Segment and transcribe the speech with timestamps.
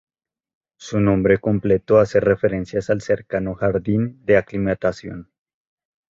[0.79, 5.29] Su nombre completo hace referencias al cercano Jardín de Aclimatación.